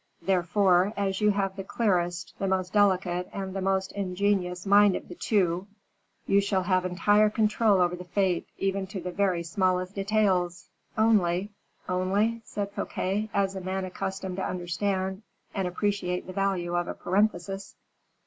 Therefore, 0.23 0.93
as 0.97 1.21
you 1.21 1.29
have 1.29 1.55
the 1.55 1.63
clearest, 1.63 2.33
the 2.39 2.47
most 2.47 2.73
delicate, 2.73 3.29
and 3.31 3.53
the 3.55 3.61
most 3.61 3.91
ingenious 3.91 4.65
mind 4.65 4.95
of 4.95 5.07
the 5.07 5.13
two, 5.13 5.67
you 6.25 6.41
shall 6.41 6.63
have 6.63 6.85
entire 6.85 7.29
control 7.29 7.79
over 7.79 7.95
the 7.95 8.03
fete, 8.05 8.47
even 8.57 8.87
to 8.87 8.99
the 8.99 9.11
very 9.11 9.43
smallest 9.43 9.93
details. 9.93 10.69
Only" 10.97 11.51
"Only?" 11.97 12.41
said 12.45 12.71
Fouquet, 12.71 13.29
as 13.31 13.55
a 13.55 13.61
man 13.61 13.85
accustomed 13.85 14.37
to 14.37 14.43
understand 14.43 15.21
and 15.53 15.67
appreciate 15.67 16.25
the 16.25 16.33
value 16.33 16.73
of 16.75 16.87
a 16.87 16.95
parenthesis. 16.95 17.75